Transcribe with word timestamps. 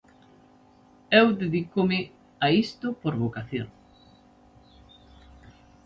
Eu 1.19 1.27
dedícome 1.41 1.99
a 2.39 2.47
isto 2.63 2.87
por 3.01 3.13
vocación. 3.23 3.67